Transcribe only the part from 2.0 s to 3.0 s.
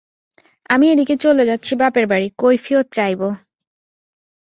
বাড়ি, কৈফিয়ত